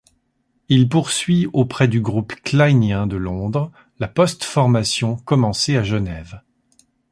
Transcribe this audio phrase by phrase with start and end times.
[0.67, 6.41] Il poursuit auprès du groupe kleinien de Londres, la postformation commencée à Genève.